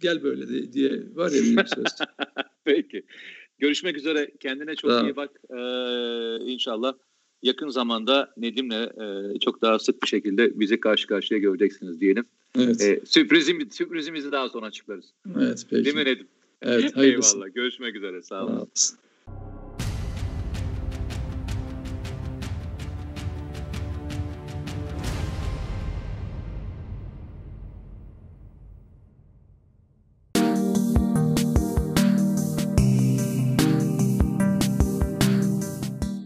gel 0.00 0.22
böyle 0.22 0.48
de- 0.48 0.72
diye 0.72 1.02
var 1.14 1.30
ya 1.30 1.42
bir 1.42 1.66
söz. 1.66 1.84
Peki. 2.64 3.02
Görüşmek 3.58 3.96
üzere. 3.96 4.30
Kendine 4.40 4.74
çok 4.76 4.90
ol. 4.90 5.04
iyi 5.04 5.16
bak. 5.16 5.30
Ee, 5.50 6.52
inşallah 6.52 6.94
yakın 7.42 7.68
zamanda 7.68 8.34
Nedim'le 8.36 8.70
e, 9.34 9.38
çok 9.38 9.62
daha 9.62 9.78
sık 9.78 10.02
bir 10.02 10.08
şekilde 10.08 10.60
bizi 10.60 10.80
karşı 10.80 11.06
karşıya 11.06 11.40
göreceksiniz 11.40 12.00
diyelim. 12.00 12.24
Evet. 12.58 12.80
Ee, 12.80 13.00
sürprizim, 13.04 13.70
sürprizimizi 13.70 14.32
daha 14.32 14.48
sonra 14.48 14.66
açıklarız. 14.66 15.04
Evet 15.40 15.66
peki. 15.70 15.84
Değil 15.84 15.96
mi 15.96 16.04
Nedim? 16.04 16.26
Evet 16.62 16.96
hayırlısı. 16.96 17.36
Eyvallah. 17.36 17.54
Görüşmek 17.54 17.96
üzere. 17.96 18.22
Sağ 18.22 18.44
olun. 18.44 18.52
Sağ 18.54 18.62
olasın. 18.62 18.98